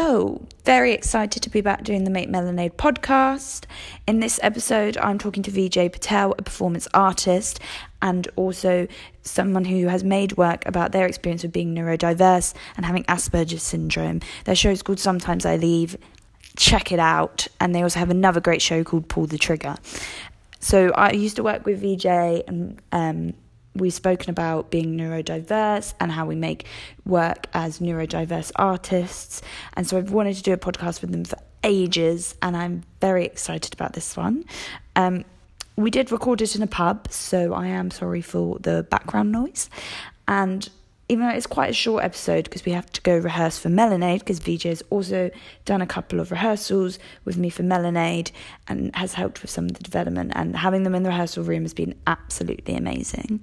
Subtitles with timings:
[0.00, 3.64] Hello, very excited to be back doing the Make Melonade podcast.
[4.06, 7.58] In this episode, I'm talking to Vijay Patel, a performance artist,
[8.00, 8.86] and also
[9.22, 14.20] someone who has made work about their experience of being neurodiverse and having Asperger's syndrome.
[14.44, 15.96] Their show is called Sometimes I Leave.
[16.56, 17.48] Check it out.
[17.58, 19.74] And they also have another great show called Pull the Trigger.
[20.60, 23.34] So I used to work with Vijay and um,
[23.78, 26.66] we've spoken about being neurodiverse and how we make
[27.04, 29.42] work as neurodiverse artists.
[29.74, 33.24] And so I've wanted to do a podcast with them for ages, and I'm very
[33.24, 34.44] excited about this one.
[34.96, 35.24] Um,
[35.76, 39.70] we did record it in a pub, so I am sorry for the background noise.
[40.26, 40.68] And
[41.08, 44.20] even though it's quite a short episode because we have to go rehearse for Melonade
[44.20, 45.30] because VJ has also
[45.64, 48.30] done a couple of rehearsals with me for Melonade
[48.68, 50.32] and has helped with some of the development.
[50.34, 53.42] And having them in the rehearsal room has been absolutely amazing.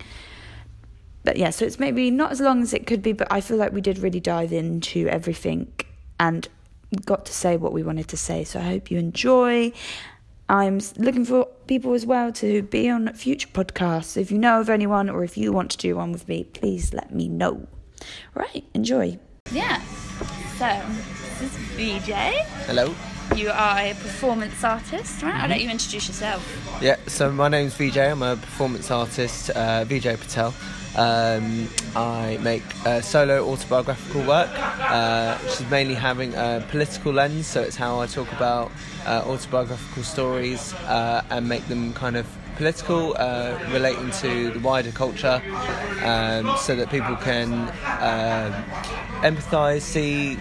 [1.23, 3.57] But yeah, so it's maybe not as long as it could be, but I feel
[3.57, 5.73] like we did really dive into everything
[6.19, 6.47] and
[7.03, 8.43] got to say what we wanted to say.
[8.43, 9.73] So I hope you enjoy.
[10.47, 14.15] I'm looking for people as well to be on future podcasts.
[14.15, 16.93] If you know of anyone or if you want to do one with me, please
[16.93, 17.67] let me know.
[18.35, 19.17] Right, enjoy.
[19.51, 19.81] Yeah.
[20.57, 20.81] So,
[21.39, 22.11] this is VJ.
[22.67, 22.93] Hello.
[23.35, 25.33] You are a performance artist, right?
[25.33, 26.79] I'll let you introduce yourself.
[26.79, 27.97] Yeah, so my name's VJ.
[27.97, 30.53] I'm a performance artist, uh, VJ Patel.
[30.97, 37.47] Um, I make uh, solo autobiographical work, uh, which is mainly having a political lens.
[37.47, 38.71] So it's how I talk about
[39.05, 44.91] uh, autobiographical stories uh, and make them kind of political, uh, relating to the wider
[44.91, 45.41] culture,
[46.03, 47.51] um, so that people can
[47.99, 48.53] um,
[49.21, 50.37] empathise, see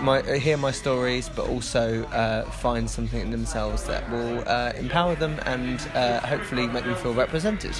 [0.00, 5.14] my, hear my stories, but also uh, find something in themselves that will uh, empower
[5.16, 7.74] them and uh, hopefully make them feel represented.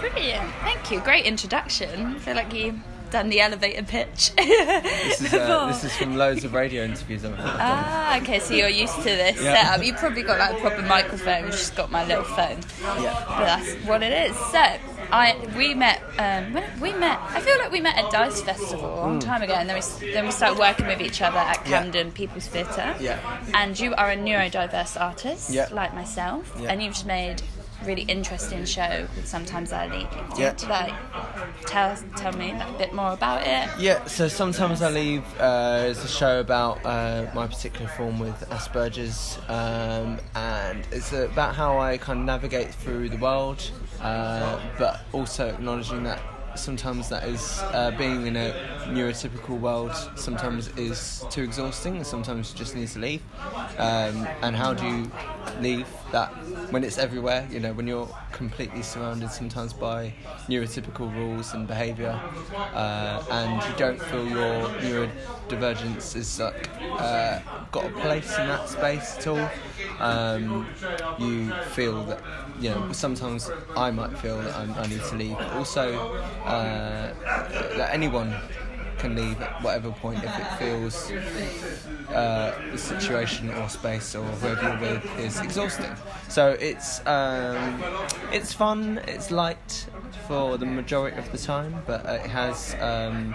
[0.00, 0.50] Brilliant.
[0.62, 1.00] Thank you.
[1.00, 2.06] Great introduction.
[2.06, 2.78] I feel like you've
[3.10, 4.30] done the elevator pitch.
[4.40, 7.56] This is, uh, this is from loads of radio interviews I've done.
[7.60, 9.54] Ah, okay, so you're used to this Yeah.
[9.66, 9.84] setup.
[9.84, 12.60] You've probably got like a proper microphone, which just got my little phone.
[13.02, 13.24] Yeah.
[13.26, 14.36] But that's what it is.
[14.52, 14.62] So,
[15.12, 16.00] I we met.
[16.18, 17.18] Um, when we met.
[17.30, 20.12] I feel like we met at Dice Festival a long time ago, and then we
[20.12, 21.70] then we started working with each other at Mm.
[21.70, 21.82] Yeah.
[21.82, 22.94] Camden People's Theatre.
[23.00, 23.18] Yeah.
[23.54, 25.66] And you are a neurodiverse artist, Yeah.
[25.72, 26.70] like myself, Yeah.
[26.70, 27.42] and you've just made
[27.84, 30.10] really interesting show Sometimes I Leave.
[30.10, 30.46] Do you Yeah.
[30.48, 30.94] want to like
[31.66, 33.68] tell tell me like, a bit more about it?
[33.78, 38.48] Yeah, so sometimes I leave uh, is a show about uh, my particular form with
[38.50, 43.70] Asperger's, um, and it's about how I kind of navigate through the world,
[44.02, 46.20] uh, but also acknowledging that
[46.56, 48.52] sometimes that is uh, being in a
[48.88, 53.22] neurotypical world sometimes is too exhausting and sometimes you just need to leave
[53.78, 55.10] um, and how do you
[55.60, 56.36] leave that
[56.70, 60.14] when it's everywhere you know when you're completely surrounded sometimes by
[60.48, 62.20] neurotypical rules and behaviour
[62.72, 67.40] uh, and you don't feel your neurodivergence is like uh,
[67.72, 69.52] got a place in that space at all
[69.98, 70.68] um,
[71.16, 72.22] you feel that
[72.58, 75.38] you know sometimes I might feel that I'm, I need to leave.
[75.38, 76.00] But also
[76.44, 77.12] uh,
[77.74, 78.42] that anyone
[79.00, 81.10] can leave at whatever point if it feels
[82.10, 85.90] uh, the situation or space or whoever you're with is exhausting.
[86.28, 87.82] So it's um,
[88.32, 89.86] it's fun, it's light
[90.28, 93.34] for the majority of the time, but it has um,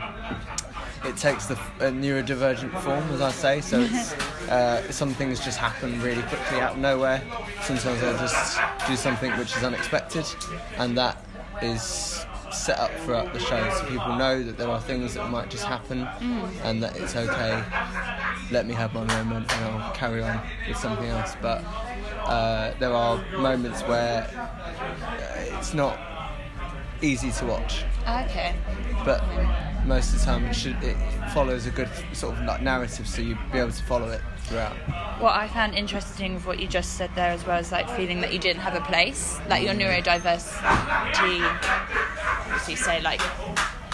[1.04, 3.62] it takes the a neurodivergent form, as I say.
[3.62, 4.14] So it's
[4.50, 7.22] uh, some things just happen really quickly out of nowhere.
[7.64, 10.26] Sometimes I'll just do something which is unexpected,
[10.78, 11.18] and that
[11.62, 15.50] is set up throughout the show so people know that there are things that might
[15.50, 16.08] just happen
[16.64, 17.64] and that it's okay.
[18.52, 21.36] Let me have my moment and I'll carry on with something else.
[21.42, 21.64] But
[22.26, 25.98] uh, there are moments where uh, it's not
[27.02, 27.84] easy to watch.
[28.08, 28.56] Okay.
[29.04, 29.24] but
[29.86, 30.96] most of the time it should it
[31.34, 34.74] follows a good sort of like narrative so you'd be able to follow it throughout
[35.22, 38.22] What I found interesting with what you just said there as well is like feeling
[38.22, 41.42] that you didn't have a place, like your neurodiversity.
[42.56, 43.22] As you say, like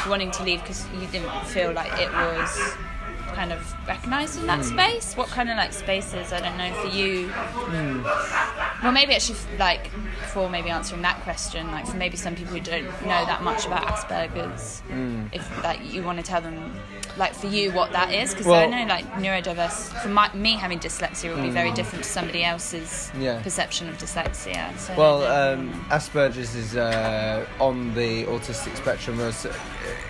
[0.07, 2.75] wanting to leave because you didn't feel like it was
[3.33, 4.77] kind of recognised in that Hmm.
[4.77, 5.15] space.
[5.15, 6.33] What kind of like spaces?
[6.33, 7.29] I don't know for you.
[7.29, 8.03] Hmm.
[8.83, 9.85] Well, maybe actually, like
[10.19, 13.65] before maybe answering that question, like for maybe some people who don't know that much
[13.65, 15.27] about Asperger's, Hmm.
[15.31, 16.77] if like you want to tell them,
[17.17, 20.01] like for you, what that is, because Well- I know like neurodiverse.
[20.01, 23.11] For my, me having dyslexia would be very different to somebody else's.
[23.19, 23.41] Yeah.
[23.41, 24.77] perception of dyslexia.
[24.77, 29.53] So Well, um, Asperger's is uh, on the autistic spectrum, was uh,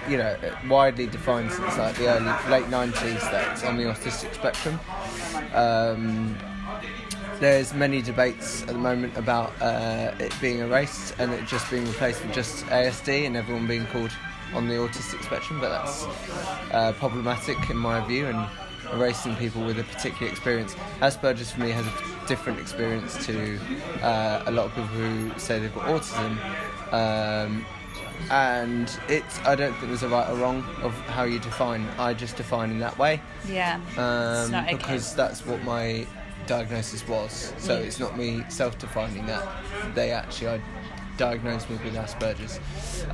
[0.07, 0.36] you know
[0.69, 3.21] widely defined since like the early late nineties.
[3.31, 4.80] That's on the autistic spectrum.
[5.53, 6.38] Um,
[7.39, 11.86] there's many debates at the moment about uh, it being erased and it just being
[11.88, 14.12] replaced with just ASD and everyone being called
[14.53, 16.06] on the autistic spectrum, but that's
[16.71, 18.48] uh, problematic in my view and
[18.94, 20.75] erasing people with a particular experience.
[21.00, 23.57] Asperger's for me has a different experience to
[24.01, 26.38] uh, a lot of people who say they've got autism.
[26.94, 27.65] Um,
[28.30, 31.88] and it's I don't think there's a right or wrong of how you define.
[31.98, 33.80] I just define in that way Yeah.
[33.98, 34.75] um, okay.
[34.75, 36.06] because that's what my
[36.45, 37.53] diagnosis was.
[37.57, 37.86] So Yeah.
[37.86, 39.44] it's not me self-defining that.
[39.95, 40.62] They actually I
[41.22, 42.60] diagnosed me with Asperger's,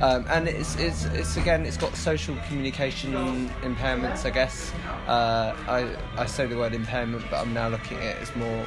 [0.00, 3.12] um, and it's, it's it's again it's got social communication
[3.60, 4.24] impairments.
[4.24, 4.72] I guess
[5.06, 8.64] uh, I I say the word impairment, but I'm now looking at it as more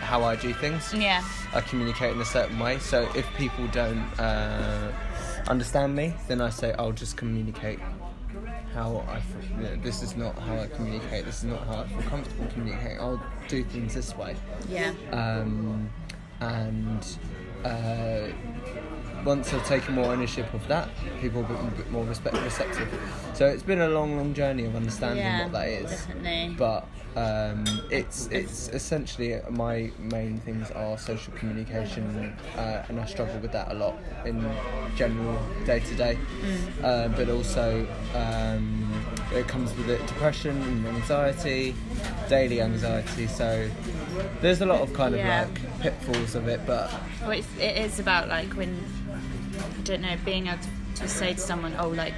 [0.00, 0.92] how I do things.
[0.92, 1.22] Yeah.
[1.54, 2.80] I communicate in a certain way.
[2.80, 4.92] So if people don't uh,
[5.46, 7.78] understand me, then I say I'll just communicate
[8.74, 9.56] how I feel.
[9.56, 11.24] You know, this is not how I communicate.
[11.26, 12.98] This is not how I feel comfortable communicating.
[12.98, 14.34] I'll do things this way.
[14.68, 14.92] Yeah.
[15.12, 15.88] Um,
[16.40, 17.06] and
[17.64, 18.28] uh,
[19.24, 20.88] once I've taken more ownership of that,
[21.20, 22.88] people will be a bit more respect- receptive.
[23.32, 25.90] So it's been a long, long journey of understanding Yeah, what that is.
[25.90, 26.54] definitely.
[26.58, 33.38] But um, it's it's essentially my main things are social communication, uh, and I struggle
[33.38, 33.94] with that a lot
[34.26, 34.44] in
[34.96, 36.18] general day to day.
[36.42, 36.84] Mm.
[36.84, 38.93] Uh, But also, um,
[39.36, 41.74] it comes with it depression and anxiety,
[42.28, 43.26] daily anxiety.
[43.26, 43.68] So
[44.40, 45.42] there's a lot of kind of Yeah.
[45.46, 46.92] like pitfalls of it, but
[47.22, 48.74] Well, it's, it is about like when
[49.58, 52.14] I don't know being able to, to say to someone, oh, like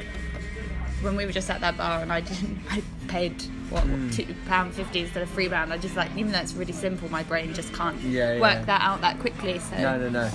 [1.02, 4.14] when we were just at that bar and I didn't, I paid what Mm.
[4.14, 5.72] two pound fifty instead of three pound.
[5.72, 8.40] I just like even though it's really simple, my brain just can't Yeah, yeah.
[8.40, 9.58] work that out that quickly.
[9.58, 9.76] So.
[9.76, 10.30] no, no, no.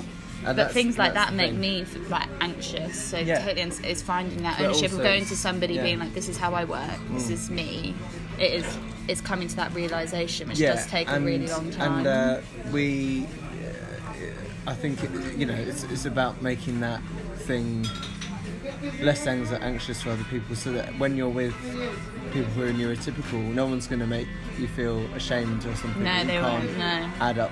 [0.46, 1.60] And But things like that make thing.
[1.60, 3.00] me like anxious.
[3.00, 3.44] So Yeah.
[3.46, 5.84] totally, it's, finding that But ownership also of going to somebody yeah.
[5.84, 6.90] being like, "This is how I work.
[7.12, 7.32] This Mm.
[7.32, 7.96] is me."
[8.40, 8.78] It is.
[9.08, 12.00] It's coming to that realization, which yeah, does take and, a really long time.
[12.00, 12.38] And uh,
[12.72, 17.02] we, uh, I think, it, you know, it's, it's about making that
[17.40, 17.86] thing
[19.02, 21.54] less anx- anxious for other people so that when you're with
[22.32, 24.28] people who are neurotypical, no one's going to make
[24.58, 26.04] you feel ashamed or something.
[26.04, 27.10] No, you they can't won't, no.
[27.20, 27.52] add up.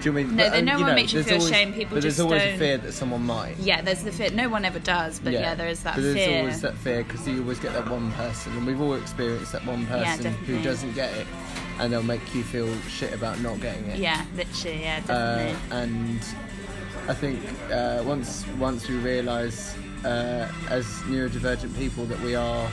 [0.00, 0.36] Do you know I mean?
[0.36, 2.24] No, But, they- no one know, makes you feel always- shame, people but just there's
[2.24, 3.56] always don't- a fear that someone might.
[3.58, 4.30] yeah, there's the fear.
[4.30, 6.38] No one ever does, but yeah, there is that but there's fear.
[6.40, 9.64] always that fear because you always get that one person, and we've all experienced that
[9.66, 11.26] one person who doesn't get it,
[11.80, 13.98] and they'll make you feel shit about not getting it.
[13.98, 15.56] Yeah, literally, yeah, Uh, definitely.
[15.70, 16.20] and
[17.08, 17.40] I think
[17.72, 22.68] uh, once once we realise uh, as neurodivergent people that we are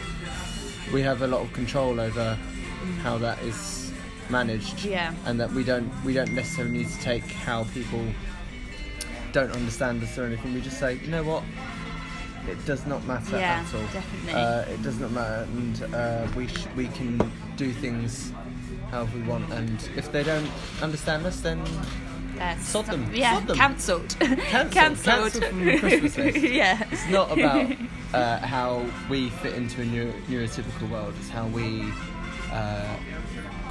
[0.92, 2.38] we have a lot of control over
[3.04, 3.83] how that is
[4.30, 5.14] managed Yeah.
[5.26, 8.04] and that we don't we don't necessarily need to take how people
[9.32, 11.44] don't understand us or anything we just say you know what
[12.48, 14.34] it does not matter Yeah, at all definitely.
[14.34, 17.20] uh, it does not matter and uh, we sh- we can
[17.58, 18.32] do things
[18.92, 20.50] however we want and if they don't
[20.82, 21.62] understand us then
[22.40, 23.58] Uh, sod them, Yeah, sod them.
[23.58, 24.16] cancelled.
[24.20, 24.72] Cancelled.
[24.72, 25.04] cancelled.
[25.06, 26.38] Cancelled from the Christmas list.
[26.64, 26.84] yeah.
[26.92, 27.72] It's not about
[28.14, 31.14] uh, how we fit into a neuro- neurotypical world.
[31.20, 31.86] It's how we
[32.52, 32.96] uh,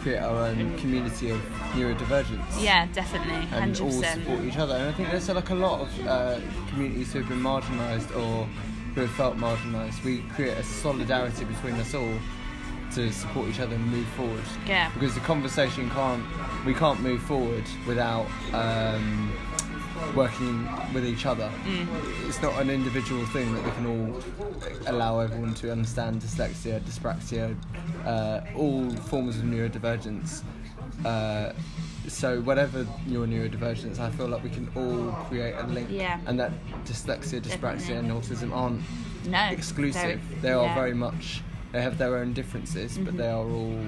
[0.03, 1.41] create our own community of
[1.75, 2.63] neurodivergence.
[2.63, 4.75] Yeah, definitely, And hundred all support each other.
[4.75, 8.47] And I think there's like a lot of uh, communities who have been marginalised or
[8.95, 10.03] who have felt marginalised.
[10.05, 12.15] We create a solidarity between us all
[12.95, 14.45] to support each other and move forward.
[14.67, 14.91] Yeah.
[14.93, 16.25] Because the conversation can't,
[16.67, 19.33] we can't move forward without um,
[20.15, 21.51] working with each other.
[21.65, 22.29] Mm.
[22.29, 24.23] It's not an individual thing that we can all
[24.87, 27.57] allow everyone to understand dyslexia, dyspraxia,
[28.05, 30.43] uh, all forms of neurodivergence.
[31.05, 31.53] Uh,
[32.09, 36.19] so whatever your neurodivergence, I feel like we can all create a link, Yeah.
[36.27, 36.53] and that
[36.85, 38.83] dyslexia, dyspraxia, and autism aren't
[39.27, 39.45] No.
[39.51, 40.21] exclusive.
[40.43, 40.75] they are yeah.
[40.75, 41.43] very much.
[41.71, 43.79] They have their own differences, but they are all.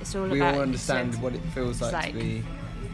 [0.00, 2.42] It's all we about all understand what it feels like, like- to be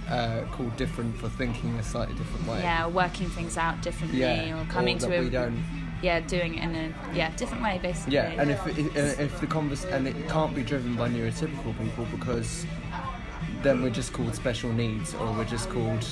[0.09, 2.61] uh, called different for thinking a slightly different way.
[2.61, 5.63] Yeah, working things out differently, Yeah, or coming or to a we don't.
[6.03, 8.15] yeah, doing it in a yeah different way basically.
[8.15, 8.79] Yeah, and if it,
[9.21, 12.67] if the convers and it can't be driven by neurotypical people because
[13.63, 16.07] then we're just called special needs or we're just called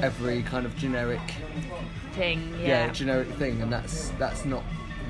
[0.00, 1.20] every kind of generic
[2.12, 2.90] thing, yeah, yeah.
[2.92, 4.62] generic thing and that's that's not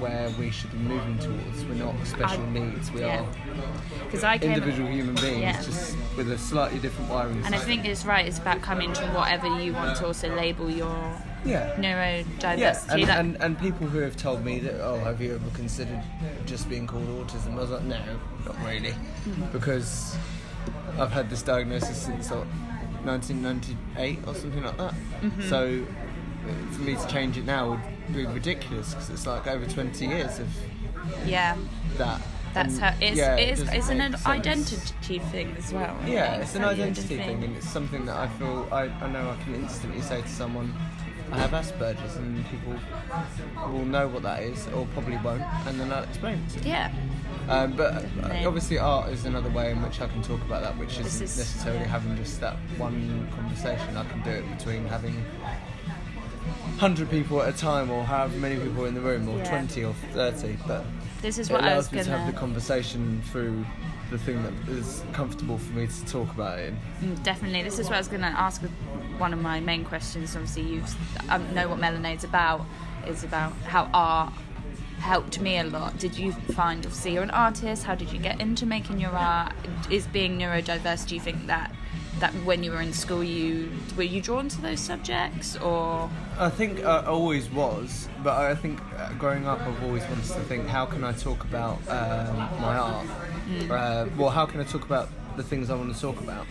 [0.03, 1.65] where we should be moving towards.
[1.65, 2.91] We're not special I- needs.
[2.91, 3.21] We yeah.
[3.23, 3.27] are
[4.05, 5.63] Because I individual human beings, Yeah.
[5.63, 7.43] just with a slightly different wiring.
[7.45, 8.27] and I think it's right.
[8.27, 10.97] It's about coming to whatever you want to also label your
[11.45, 12.59] yeah, neurodiversity.
[12.59, 15.51] Yeah, and, that- and, and people who have told me that, oh, have you ever
[15.55, 16.03] considered
[16.47, 17.53] just being called autism?
[17.55, 18.01] I was like, no,
[18.45, 18.91] not really.
[18.91, 19.47] Mm-hmm.
[19.53, 20.17] Because
[20.99, 22.47] I've had this diagnosis since like,
[23.05, 24.95] 1998 or something like that.
[25.23, 25.49] Mm-hmm.
[25.49, 25.85] So
[26.49, 27.81] uh, for me to change it now would
[28.13, 30.49] be ridiculous because it's like over 20 years of
[31.27, 31.57] yeah,
[31.99, 32.21] that.
[32.55, 33.17] that's And, how it's.
[33.17, 34.27] yeah, it is, it's an sense.
[34.27, 35.97] identity thing as well.
[36.07, 36.43] Yeah, think.
[36.43, 39.55] it's an identity thing, and it's something that I feel I, I know I can
[39.57, 40.73] instantly say to someone,
[41.33, 42.75] I have Asperger's, and people
[43.73, 46.51] will know what that is, or probably won't, and then I'll explain it.
[46.51, 46.69] to them.
[46.69, 46.93] Yeah.
[47.49, 48.45] Um, but uh, Definitely.
[48.47, 51.37] obviously, art is another way in which I can talk about that, which isn't is-
[51.39, 51.87] necessarily yeah.
[51.89, 53.97] having just that one conversation.
[53.97, 55.25] I can do it between having
[56.79, 59.45] hundred people at a time, or however many people in the room, or Yeah.
[59.49, 60.57] twenty or thirty.
[60.67, 60.85] But
[61.21, 63.65] This is it what I was allows me to have the conversation through
[64.11, 66.75] the thing that is comfortable for me to talk about it.
[67.03, 67.63] Mm, Definitely.
[67.63, 68.73] This is what I was going to ask with
[69.19, 70.35] one of my main questions.
[70.37, 70.83] Obviously, you
[71.31, 72.65] um, know what Melonade's about.
[73.07, 74.33] Is about how art
[75.01, 75.99] helped me a lot.
[75.99, 77.83] Did you find, obviously, you're an artist.
[77.83, 79.53] How did you get into making your art?
[79.91, 81.07] Is being neurodiverse?
[81.09, 81.75] Do you think that
[82.19, 86.51] that when you were in school, you were you drawn to those subjects, or I
[86.51, 90.67] think I always was, but I think uh, growing up, I've always wanted to think,
[90.67, 93.07] how can I talk about um, my art?
[93.71, 96.47] Uh, well, how can I talk about the things I want to talk about?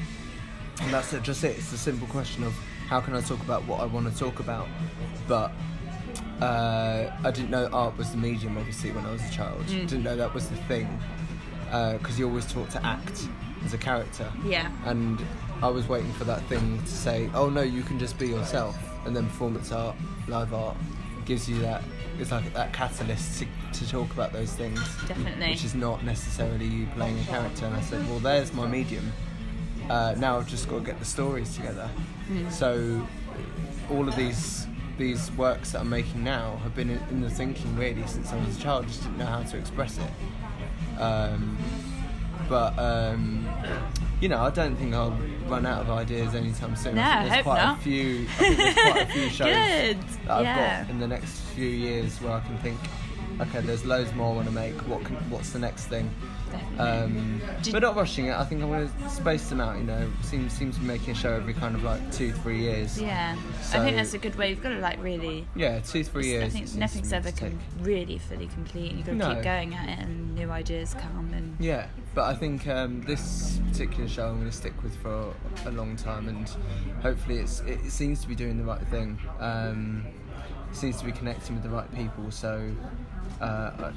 [0.81, 1.57] And that's it, just it.
[1.57, 2.53] It's the simple question of
[2.87, 4.67] how can I talk about what I want to talk about?
[5.27, 5.51] But
[6.41, 9.65] uh, I didn't know art was the medium, obviously, when I was a child.
[9.67, 10.99] Didn't know that was the thing,
[11.65, 13.27] because you always taught to act
[13.63, 15.23] as a character yeah, and
[15.63, 18.77] I was waiting for that thing to say, "Oh no, you can just be yourself."
[19.05, 19.95] And then performance art,
[20.27, 20.77] live art,
[21.25, 21.83] gives you that.
[22.19, 25.49] It's like that catalyst to, to talk about those things, definitely.
[25.49, 27.65] which is not necessarily you playing a character.
[27.65, 29.11] And I said, "Well, there's my medium.
[29.89, 31.89] Uh, now I've just got to get the stories together."
[32.49, 33.07] So
[33.89, 37.75] all of these these works that I'm making now have been in, in the thinking
[37.75, 38.87] really since I was a child.
[38.87, 41.01] Just didn't know how to express it.
[41.01, 41.57] Um,
[42.47, 43.47] but um,
[44.19, 45.17] you know, I don't think I'll
[45.51, 46.95] run out of ideas anytime soon.
[46.95, 47.77] No, I think there's hope quite not.
[47.77, 48.21] a few.
[48.23, 50.01] I think there's quite a few shows Good.
[50.25, 50.81] that I've Yeah.
[50.83, 52.79] got in the next few years where I can think,
[53.41, 54.75] okay, there's loads more I want to make.
[54.87, 56.09] What can, what's the next thing?
[56.79, 58.33] Um, Did- but not rushing it.
[58.35, 59.77] I think I want to space them out.
[59.77, 62.59] You know, seems seems to be making a show every kind of like two, three
[62.59, 62.99] years.
[63.01, 63.37] Yeah,
[63.73, 64.49] I think that's a good way.
[64.49, 66.43] You've got to like really Yeah, two, three years.
[66.53, 68.91] I think nothing's ever com- really fully complete.
[68.93, 69.33] You've got to No.
[69.35, 71.31] keep going at it, and new ideas come.
[71.33, 75.33] And Yeah, but I think um, this particular show I'm going to stick with for
[75.65, 76.49] a long time, and
[77.01, 79.19] hopefully it's it seems to be doing the right thing.
[79.39, 80.05] Um,
[80.69, 82.71] it seems to be connecting with the right people, so
[83.41, 83.93] uh, I,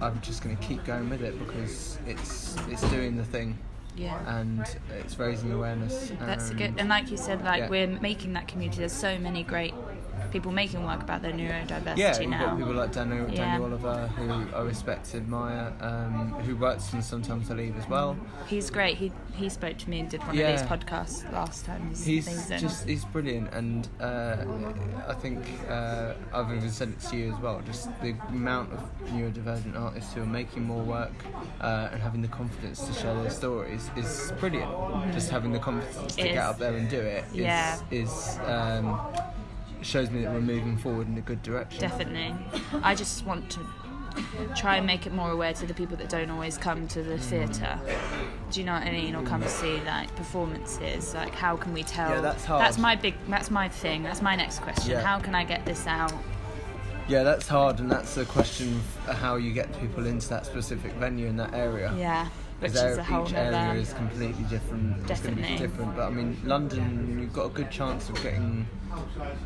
[0.00, 3.58] I'm just going to keep going with it because it's it's doing the thing
[3.98, 4.64] yeah, and
[5.00, 6.12] it's raising awareness.
[6.20, 6.74] that's good.
[6.78, 7.68] And like you said, like yeah.
[7.68, 8.78] we're making that community.
[8.78, 9.74] There's so many great
[10.30, 12.46] people making work about their neurodiversity Yeah, you've now.
[12.46, 13.36] got people like Daniel, Yeah.
[13.36, 18.16] Daniel Oliver, who I respect, admire, um, who works in Sometimes I Leave as well.
[18.46, 18.96] He's great.
[18.96, 20.48] He he spoke to me and did one Yeah.
[20.48, 21.90] of these podcasts last time.
[21.90, 24.36] He's, He's just he's brilliant, and uh,
[25.06, 27.60] I think uh, I've even said it to you as well.
[27.64, 28.80] Just the amount of
[29.12, 31.12] neurodivergent artists who are making more work
[31.60, 34.70] uh, and having the confidence to share their stories is brilliant.
[35.12, 37.78] Just having the confidence to get up there and do it is Yeah.
[37.92, 39.00] is um,
[39.82, 41.80] shows me that we're moving forward in a good direction.
[41.80, 42.34] Definitely.
[42.82, 43.60] I just want to
[44.56, 47.18] try and make it more aware to the people that don't always come to the
[47.18, 47.78] theatre.
[48.50, 49.14] Do you know what I mean?
[49.14, 51.14] Or come see like performances.
[51.14, 52.10] Like how can we tell?
[52.10, 52.64] Yeah, that's hard.
[52.64, 53.14] That's my big.
[53.28, 54.02] That's my thing.
[54.02, 54.92] That's my next question.
[54.92, 55.02] Yeah.
[55.02, 56.12] How can I get this out?
[57.06, 60.92] Yeah, that's hard, and that's the question of how you get people into that specific
[60.92, 61.94] venue in that area.
[61.96, 62.28] Yeah,
[62.60, 65.10] which is a whole each area is completely different.
[65.10, 65.66] It's going to be Definitely.
[65.66, 68.66] different, but I mean, London, you've got a good chance of getting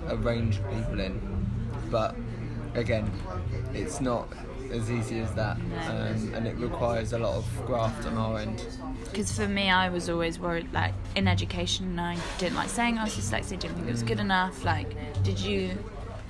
[0.08, 1.20] a range of people in.
[1.90, 2.16] But
[2.74, 3.10] again,
[3.74, 4.28] it's not
[4.70, 5.56] as easy as that,
[5.88, 8.64] um, and it requires a lot of graft on our end.
[9.04, 13.04] Because for me, I was always worried, like in education, I didn't like saying I
[13.04, 14.22] was dyslexic, didn't think it was good Mm.
[14.22, 14.64] enough.
[14.64, 15.76] Like, did you?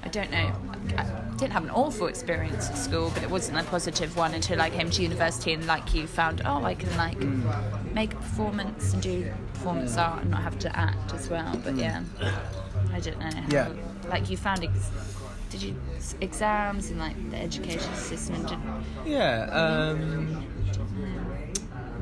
[0.05, 0.51] I don't know.
[0.99, 1.05] I
[1.39, 4.71] didn't have an awful experience at school, but it wasn't a positive one until I
[4.71, 7.93] came to university and, like you, found oh, I can like Mm.
[7.95, 11.57] make a performance and do performance art and not have to act as well.
[11.65, 12.03] But yeah,
[12.93, 13.27] I don't know.
[13.27, 13.53] how- Mm.
[13.53, 13.69] Yeah.
[14.09, 14.63] Like you found.
[14.65, 14.91] Ex-
[15.51, 15.77] did you
[16.21, 18.37] exams and like the education system?
[18.37, 18.59] and Did,
[19.05, 19.43] Yeah.
[19.53, 20.47] Um,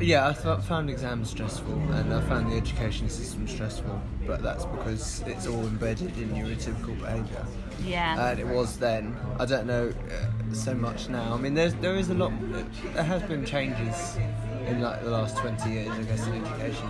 [0.00, 4.00] yeah, I found exams stressful, and I found the education system stressful.
[4.26, 7.44] But that's because it's all embedded in neurotypical behaviour.
[7.84, 8.30] Yeah.
[8.30, 9.16] and it was then.
[9.38, 11.32] I don't know uh, so much now.
[11.32, 12.32] I mean, there's there is a lot.
[12.94, 14.16] There has been changes
[14.66, 16.88] in like the last twenty years, I guess, in education.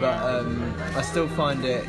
[0.00, 1.84] But um, I still find it.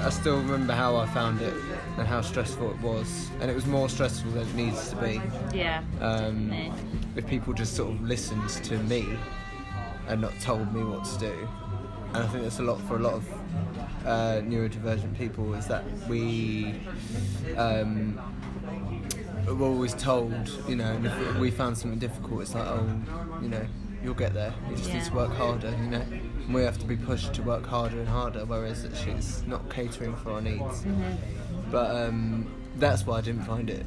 [0.00, 1.54] I still remember how I found it
[1.98, 5.20] and how stressful it was, and it was more stressful than it needs to be.
[5.54, 5.82] yeah.
[6.00, 6.52] Um,
[7.14, 9.18] if people just sort of listened to me
[10.08, 11.48] and not told me what to do.
[12.14, 13.26] And I think that's a lot for a lot of
[14.04, 16.74] uh, neurodivergent people is that we
[17.56, 18.20] um,
[19.46, 22.88] we're always told, you know, and if we found something difficult, it's like, oh,
[23.40, 23.66] you know,
[24.02, 24.54] you'll get there.
[24.70, 26.04] You just need to work harder, you know.
[26.46, 30.16] And we have to be pushed to work harder and harder, whereas it's not catering
[30.16, 30.84] for our needs.
[31.70, 33.84] but um, that's why I didn't find it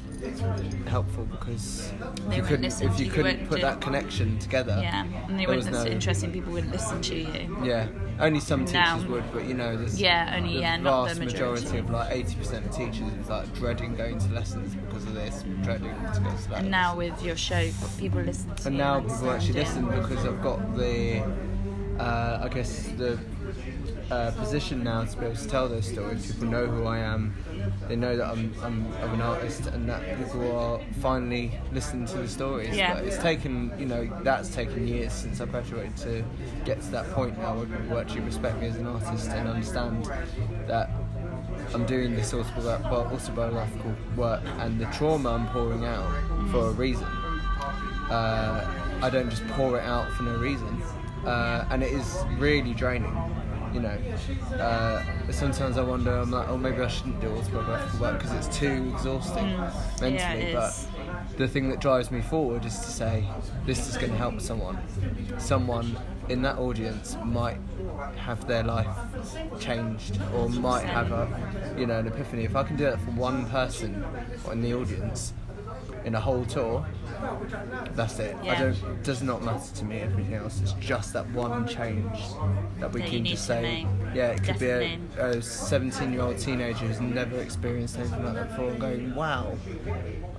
[0.87, 1.91] helpful because
[2.29, 4.77] They you couldn't if you you, couldn't put that connection together.
[4.81, 5.85] Yeah, and they wouldn't listen.
[5.85, 7.57] no- Interesting people wouldn't listen to you.
[7.63, 7.87] Yeah,
[8.19, 8.73] only some teachers
[9.03, 11.77] Now- would, but you know, there's Yeah, only- the yeah, not the vast majority.
[11.79, 15.93] of like 80% of teachers is like dreading going to lessons because of this, dreading
[16.13, 16.59] to go to that.
[16.59, 20.41] And now with your show, people listen to and now people actually listen because I've
[20.41, 21.21] got the,
[21.99, 23.17] uh, I guess the
[24.11, 26.31] uh, position now to be able to tell those stories.
[26.31, 27.35] People know who I am.
[27.87, 32.17] They know that I'm, I'm, I'm an artist, and that people are finally listening to
[32.17, 32.75] the stories.
[32.75, 32.95] Yeah.
[32.95, 36.23] But it's taken, you know, that's taken years since I graduated to
[36.65, 40.05] get to that point now where people actually respect me as an artist and understand
[40.67, 40.89] that
[41.73, 46.09] I'm doing this autobiographical work and the trauma I'm pouring out
[46.51, 47.07] for a reason.
[48.09, 50.81] Uh, I don't just pour it out for no reason,
[51.25, 53.11] uh, and it is really draining.
[53.75, 53.97] You know,
[54.57, 56.15] uh, sometimes I wonder.
[56.15, 59.47] I'm like, oh, maybe I shouldn't do autobiographical work because it's too exhausting
[59.99, 60.43] mentally.
[60.43, 60.53] Mm.
[60.53, 60.87] Yeah, but is.
[61.35, 63.25] the thing that drives me forward is to say
[63.65, 64.79] this is going to help someone.
[65.37, 65.97] Someone
[66.29, 67.57] in that audience might
[68.15, 68.95] have their life
[69.59, 72.45] changed or might have a, you know, an epiphany.
[72.45, 74.05] If I can do that for one person
[74.53, 75.33] in the audience
[76.05, 76.85] in a whole tour,
[77.95, 78.35] that's it.
[78.43, 78.71] I don't.
[78.75, 80.61] It does not matter to me everything else.
[80.61, 82.19] It's just that one change
[82.79, 83.85] that we That can just say.
[84.13, 84.99] Yeah, it could Definitely.
[85.15, 89.57] be a, a 17-year-old teenager who's never experienced anything like that before, and going, "Wow,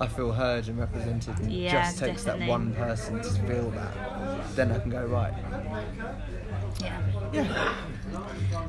[0.01, 2.47] I feel heard and represented." And it Yeah, just takes definitely.
[2.47, 3.93] that one person to feel that.
[4.57, 5.33] Then I can go right.
[6.83, 7.01] Yeah.
[7.33, 7.75] Yeah.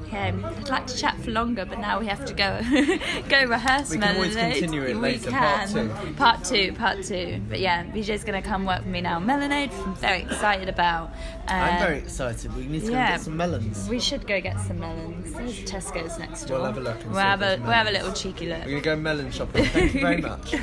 [0.08, 2.62] Okay, I'd like to chat for longer, but now we have to go
[3.30, 3.90] go rehearse.
[3.90, 5.90] We can always continue it We later, part can.
[5.90, 6.14] two.
[6.14, 7.42] Part two, part two.
[7.50, 9.20] But yeah, VJ's going to come work with me now.
[9.20, 11.12] Melonade, I'm very excited about.
[11.50, 12.56] I'm Uh, very excited.
[12.56, 13.12] We need to go yeah.
[13.12, 13.90] get some melons.
[13.90, 15.34] We should go get some melons.
[15.34, 16.58] There's Tesco's next door.
[16.60, 18.60] We'll have a look and We'll see have a we'll have a little cheeky look.
[18.66, 19.66] We're gonna go melon shopping.
[19.66, 20.54] Thank you very much.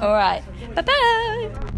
[0.00, 0.42] All right.
[0.74, 1.71] Bye bye.